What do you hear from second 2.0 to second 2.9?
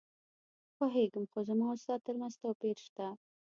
ترمنځ توپیر